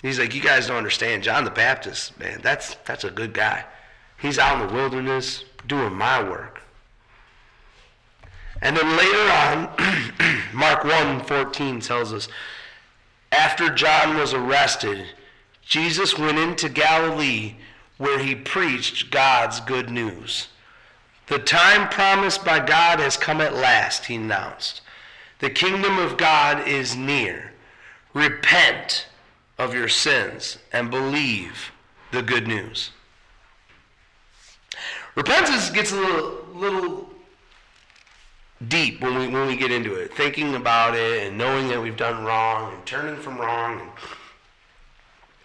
[0.03, 1.23] He's like, you guys don't understand.
[1.23, 3.65] John the Baptist, man, that's, that's a good guy.
[4.19, 6.61] He's out in the wilderness doing my work.
[8.63, 12.29] And then later on, Mark 1 14 tells us,
[13.33, 15.07] after John was arrested,
[15.63, 17.57] Jesus went into Galilee
[17.97, 20.49] where he preached God's good news.
[21.29, 24.81] The time promised by God has come at last, he announced.
[25.39, 27.53] The kingdom of God is near.
[28.13, 29.07] Repent
[29.61, 31.71] of your sins and believe
[32.13, 32.91] the good news.
[35.15, 37.11] Repentance gets a little, little
[38.69, 41.97] deep when we, when we get into it, thinking about it and knowing that we've
[41.97, 43.91] done wrong and turning from wrong.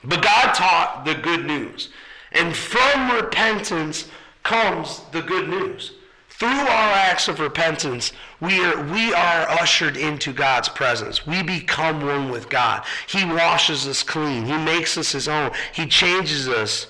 [0.05, 1.89] But God taught the good news.
[2.31, 4.07] And from repentance
[4.43, 5.91] comes the good news.
[6.37, 11.25] Through our acts of repentance, we are, we are ushered into God's presence.
[11.25, 12.83] We become one with God.
[13.07, 14.45] He washes us clean.
[14.45, 15.51] He makes us his own.
[15.73, 16.87] He changes us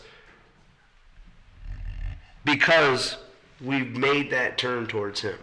[2.44, 3.18] because
[3.62, 5.38] we've made that turn towards him.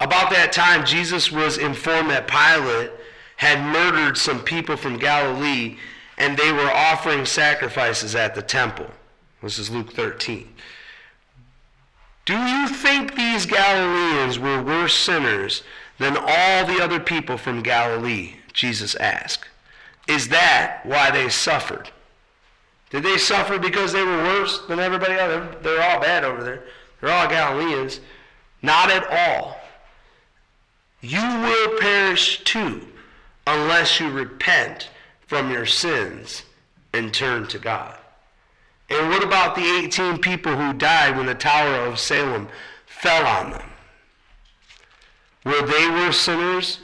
[0.00, 2.90] About that time, Jesus was informed that Pilate
[3.36, 5.78] had murdered some people from Galilee
[6.18, 8.90] and they were offering sacrifices at the temple.
[9.42, 10.52] This is Luke 13.
[12.28, 15.62] Do you think these Galileans were worse sinners
[15.96, 18.34] than all the other people from Galilee?
[18.52, 19.46] Jesus asked.
[20.06, 21.90] Is that why they suffered?
[22.90, 25.56] Did they suffer because they were worse than everybody else?
[25.62, 26.64] They're all bad over there.
[27.00, 28.00] They're all Galileans.
[28.60, 29.58] Not at all.
[31.00, 32.88] You will perish too
[33.46, 34.90] unless you repent
[35.26, 36.42] from your sins
[36.92, 37.97] and turn to God.
[38.88, 42.48] And what about the 18 people who died when the Tower of Siloam
[42.86, 43.70] fell on them?
[45.44, 46.80] Were they worse sinners?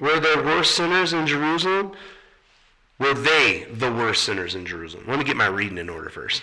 [0.00, 1.92] Were there worse sinners in Jerusalem?
[2.98, 5.04] Were they the worst sinners in Jerusalem?
[5.06, 6.42] Let me get my reading in order first.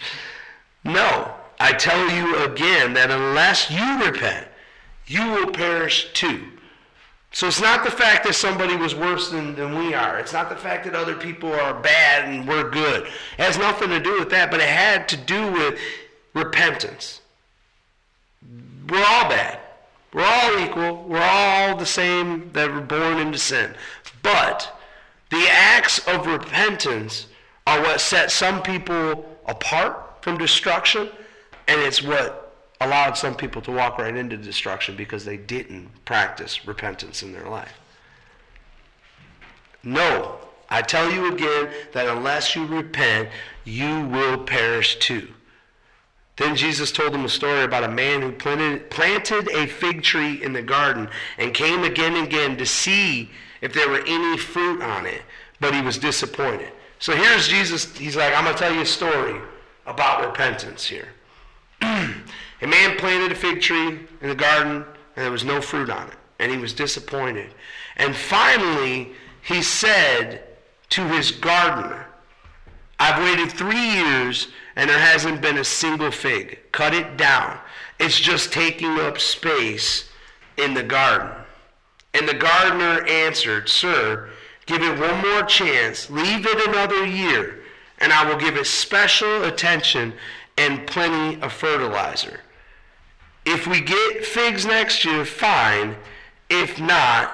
[0.83, 4.47] No, I tell you again that unless you repent,
[5.07, 6.51] you will perish too.
[7.31, 10.17] So it's not the fact that somebody was worse than, than we are.
[10.17, 13.03] It's not the fact that other people are bad and we're good.
[13.03, 15.79] It has nothing to do with that, but it had to do with
[16.33, 17.21] repentance.
[18.89, 19.59] We're all bad.
[20.11, 21.03] We're all equal.
[21.03, 23.75] We're all the same that were born into sin.
[24.23, 24.75] But
[25.29, 27.27] the acts of repentance
[27.67, 31.09] are what set some people apart from destruction,
[31.67, 32.48] and it's what
[32.81, 37.47] allowed some people to walk right into destruction because they didn't practice repentance in their
[37.47, 37.79] life.
[39.83, 40.37] No,
[40.69, 43.29] I tell you again that unless you repent,
[43.65, 45.27] you will perish too.
[46.37, 50.41] Then Jesus told them a story about a man who planted, planted a fig tree
[50.41, 54.81] in the garden and came again and again to see if there were any fruit
[54.81, 55.21] on it,
[55.59, 56.71] but he was disappointed.
[56.99, 57.97] So here's Jesus.
[57.97, 59.41] He's like, I'm going to tell you a story
[59.85, 61.09] about repentance here.
[62.61, 64.83] A man planted a fig tree in the garden,
[65.15, 67.53] and there was no fruit on it, and he was disappointed.
[67.95, 70.43] And finally, he said
[70.89, 72.07] to his gardener,
[72.99, 76.59] I've waited three years, and there hasn't been a single fig.
[76.73, 77.59] Cut it down.
[77.97, 80.09] It's just taking up space
[80.57, 81.31] in the garden.
[82.13, 84.29] And the gardener answered, Sir,
[84.65, 86.09] give it one more chance.
[86.09, 87.61] Leave it another year,
[87.99, 90.13] and I will give it special attention
[90.57, 92.41] and plenty of fertilizer.
[93.51, 95.95] If we get figs next year, fine.
[96.51, 97.33] If not,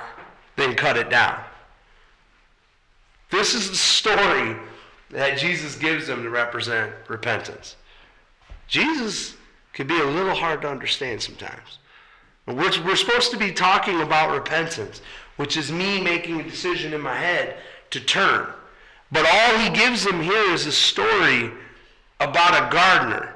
[0.56, 1.44] then cut it down.
[3.30, 4.56] This is the story
[5.10, 7.76] that Jesus gives them to represent repentance.
[8.70, 9.36] Jesus
[9.74, 11.80] can be a little hard to understand sometimes.
[12.48, 15.02] We're, we're supposed to be talking about repentance,
[15.36, 17.58] which is me making a decision in my head
[17.90, 18.48] to turn.
[19.12, 21.52] But all he gives them here is a story
[22.22, 23.36] about a gardener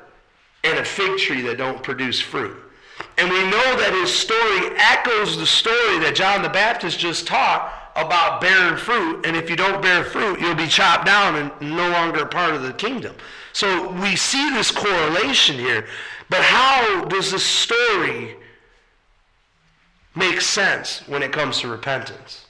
[0.64, 2.56] and a fig tree that don't produce fruit.
[3.20, 7.92] And we know that his story echoes the story that John the Baptist just taught
[7.98, 9.26] about bearing fruit.
[9.26, 12.62] And if you don't bear fruit, you'll be chopped down and no longer part of
[12.62, 13.14] the kingdom.
[13.52, 15.86] So we see this correlation here.
[16.30, 18.38] But how does this story
[20.16, 22.46] make sense when it comes to repentance?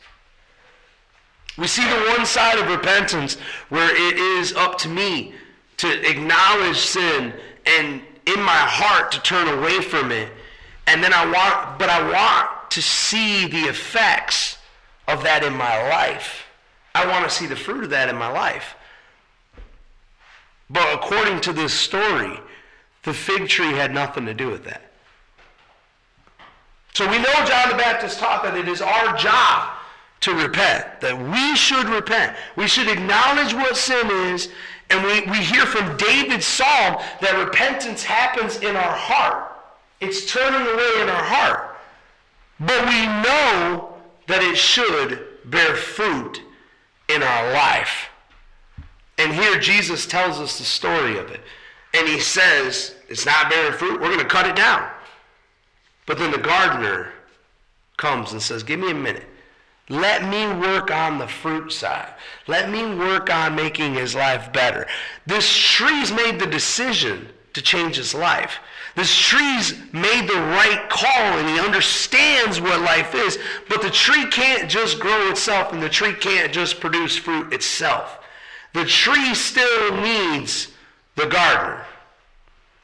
[1.57, 3.37] We see the one side of repentance
[3.69, 5.33] where it is up to me
[5.77, 7.33] to acknowledge sin
[7.65, 10.31] and in my heart to turn away from it.
[10.89, 14.57] And then I want, but I want to see the effects
[15.07, 16.45] of that in my life.
[16.95, 18.73] I want to see the fruit of that in my life.
[20.67, 22.39] But according to this story,
[23.03, 24.81] the fig tree had nothing to do with that.
[26.93, 29.69] So we know John the Baptist taught that it is our job
[30.21, 32.35] to repent, that we should repent.
[32.55, 34.49] We should acknowledge what sin is,
[34.89, 39.48] and we, we hear from David's psalm that repentance happens in our heart.
[40.01, 41.77] It's turning away in our heart.
[42.59, 43.93] But we know
[44.27, 46.41] that it should bear fruit
[47.07, 48.09] in our life.
[49.17, 51.41] And here Jesus tells us the story of it.
[51.93, 54.89] And he says, it's not bearing fruit, we're going to cut it down.
[56.05, 57.11] But then the gardener
[57.97, 59.25] comes and says, give me a minute.
[59.89, 62.13] Let me work on the fruit side.
[62.47, 64.87] Let me work on making his life better.
[65.25, 68.59] This tree's made the decision to change his life.
[68.95, 73.37] This tree's made the right call and he understands what life is,
[73.67, 78.19] but the tree can't just grow itself and the tree can't just produce fruit itself.
[78.73, 80.69] The tree still needs
[81.15, 81.85] the gardener.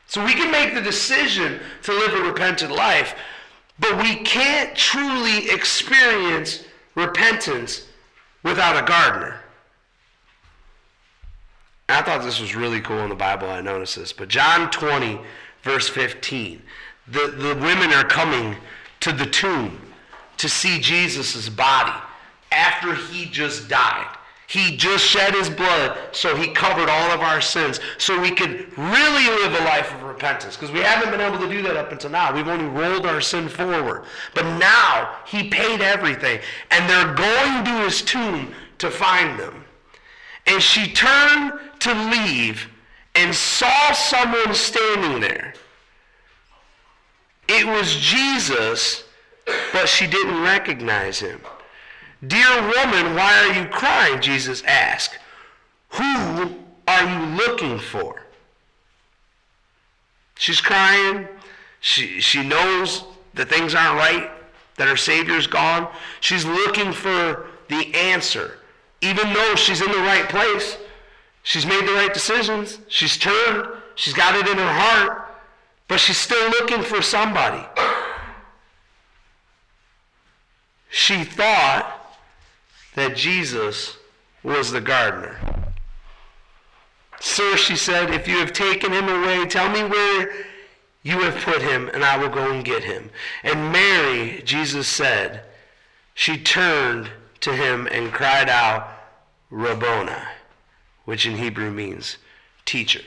[0.08, 3.16] So we can make the decision to live a repentant life,
[3.80, 6.64] but we can't truly experience
[6.96, 7.88] repentance
[8.44, 9.42] without a gardener.
[11.88, 13.50] I thought this was really cool in the Bible.
[13.50, 14.12] I noticed this.
[14.12, 15.20] But John 20,
[15.66, 16.62] verse 15,
[17.08, 18.56] the, the women are coming
[19.02, 19.82] to the tomb
[20.38, 22.00] to see Jesus' body
[22.52, 24.16] after he just died.
[24.48, 28.78] He just shed his blood, so he covered all of our sins, so we could
[28.78, 30.56] really live a life of repentance.
[30.56, 32.34] Because we haven't been able to do that up until now.
[32.34, 34.06] We've only rolled our sin forward.
[34.36, 36.40] But now, he paid everything,
[36.70, 39.66] and they're going to his tomb to find them.
[40.46, 42.70] And she turned to leave
[43.16, 45.54] and saw someone standing there.
[47.48, 49.04] It was Jesus,
[49.72, 51.40] but she didn't recognize him.
[52.26, 54.22] Dear woman, why are you crying?
[54.22, 55.20] Jesus asked.
[55.90, 56.56] Who
[56.88, 58.24] are you looking for?
[60.38, 61.28] She's crying.
[61.80, 63.04] She, she knows
[63.36, 64.32] that things aren't right,
[64.78, 65.88] that her Savior's gone.
[66.20, 68.58] She's looking for the answer.
[69.02, 70.78] Even though she's in the right place,
[71.46, 75.38] she's made the right decisions, she's turned, she's got it in her heart,
[75.88, 77.64] but she's still looking for somebody.
[80.90, 82.18] She thought
[82.96, 83.98] that Jesus
[84.44, 85.38] was the gardener.
[87.20, 90.34] Sir, she said, if you have taken him away, tell me where
[91.04, 93.12] you have put him, and I will go and get him.
[93.44, 95.44] And Mary, Jesus said,
[96.16, 98.90] she turned to him and cried out,
[99.52, 100.14] Rabboni,
[101.06, 102.18] which in Hebrew means
[102.66, 103.02] teacher.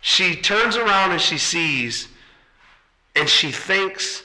[0.00, 2.08] She turns around and she sees,
[3.16, 4.22] and she thinks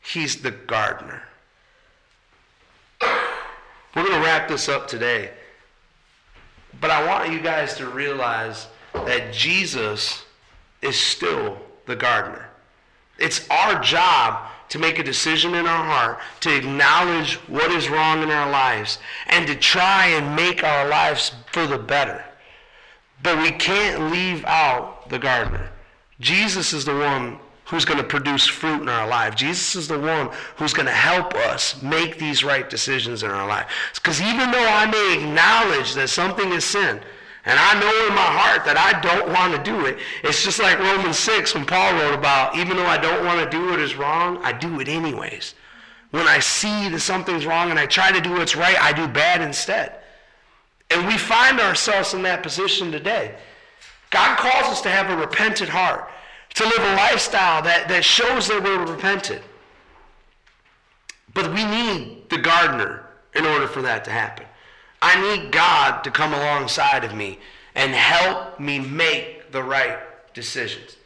[0.00, 1.22] he's the gardener.
[3.00, 5.30] We're going to wrap this up today.
[6.80, 10.24] But I want you guys to realize that Jesus
[10.82, 12.48] is still the gardener.
[13.18, 18.22] It's our job to make a decision in our heart, to acknowledge what is wrong
[18.22, 22.24] in our lives, and to try and make our lives for the better.
[23.22, 25.70] But we can't leave out the gardener.
[26.20, 27.38] Jesus is the one
[27.70, 29.36] who's going to produce fruit in our life.
[29.36, 33.46] Jesus is the one who's going to help us make these right decisions in our
[33.46, 33.66] life.
[33.94, 37.00] Because even though I may acknowledge that something is sin,
[37.44, 40.58] and I know in my heart that I don't want to do it, it's just
[40.58, 43.78] like Romans 6 when Paul wrote about, even though I don't want to do what
[43.78, 45.54] is wrong, I do it anyways.
[46.10, 49.06] When I see that something's wrong and I try to do what's right, I do
[49.06, 49.99] bad instead.
[50.90, 53.34] And we find ourselves in that position today.
[54.10, 56.10] God calls us to have a repentant heart
[56.54, 59.42] to live a lifestyle that, that shows that we're repentant.
[61.32, 64.46] But we need the gardener in order for that to happen.
[65.00, 67.38] I need God to come alongside of me
[67.74, 69.98] and help me make the right
[70.34, 70.96] decisions.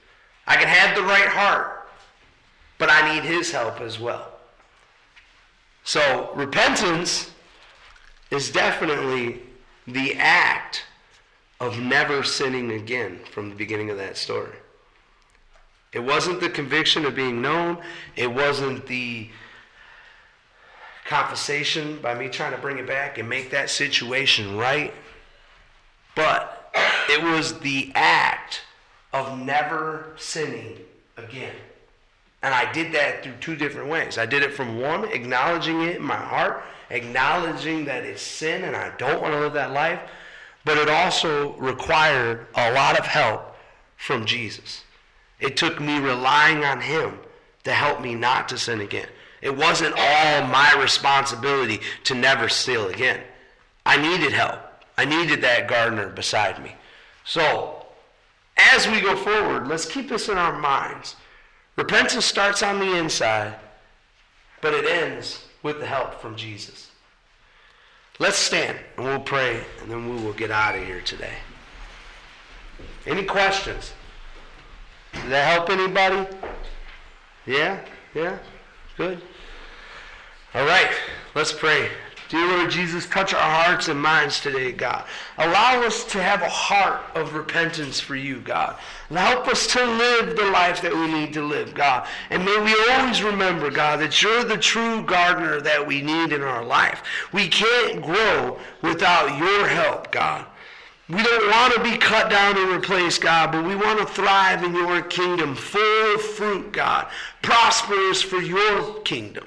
[0.46, 1.88] I can have the right heart,
[2.78, 4.32] but I need his help as well.
[5.84, 7.30] So, repentance
[8.30, 9.42] is definitely
[9.86, 10.84] the act
[11.60, 14.56] of never sinning again from the beginning of that story.
[15.92, 17.78] It wasn't the conviction of being known.
[18.16, 19.28] It wasn't the
[21.04, 24.92] confiscation by me trying to bring it back and make that situation right.
[26.16, 26.74] But
[27.08, 28.62] it was the act
[29.12, 30.78] of never sinning
[31.16, 31.54] again.
[32.44, 34.18] And I did that through two different ways.
[34.18, 38.76] I did it from one, acknowledging it in my heart, acknowledging that it's sin and
[38.76, 39.98] I don't want to live that life.
[40.62, 43.56] But it also required a lot of help
[43.96, 44.84] from Jesus.
[45.40, 47.18] It took me relying on Him
[47.64, 49.08] to help me not to sin again.
[49.40, 53.22] It wasn't all my responsibility to never steal again.
[53.86, 54.60] I needed help.
[54.98, 56.74] I needed that gardener beside me.
[57.24, 57.86] So,
[58.58, 61.16] as we go forward, let's keep this in our minds.
[61.76, 63.54] Repentance starts on the inside,
[64.60, 66.90] but it ends with the help from Jesus.
[68.20, 71.34] Let's stand and we'll pray, and then we will get out of here today.
[73.06, 73.92] Any questions?
[75.12, 76.28] Did that help anybody?
[77.46, 77.80] Yeah?
[78.14, 78.38] Yeah?
[78.96, 79.20] Good?
[80.54, 80.90] All right,
[81.34, 81.88] let's pray.
[82.30, 85.04] Dear Lord Jesus, touch our hearts and minds today, God.
[85.36, 88.76] Allow us to have a heart of repentance for you, God.
[89.10, 92.08] And help us to live the life that we need to live, God.
[92.30, 96.40] And may we always remember, God, that you're the true gardener that we need in
[96.40, 97.02] our life.
[97.32, 100.46] We can't grow without your help, God.
[101.10, 104.64] We don't want to be cut down and replaced, God, but we want to thrive
[104.64, 107.08] in your kingdom, full of fruit, God,
[107.42, 109.44] prosperous for your kingdom.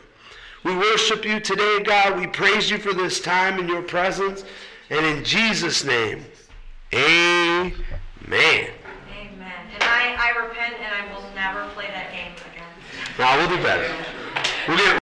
[0.68, 2.20] We worship you today, God.
[2.20, 4.44] We praise you for this time in your presence.
[4.90, 6.26] And in Jesus' name,
[6.94, 7.72] amen.
[8.28, 8.72] Amen.
[9.14, 12.68] And I, I repent and I will never play that game again.
[13.18, 13.90] Now we'll do better.
[14.68, 15.00] We'll get